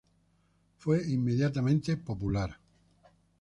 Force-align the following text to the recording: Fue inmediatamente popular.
Fue 0.79 1.07
inmediatamente 1.11 1.95
popular. 1.95 2.57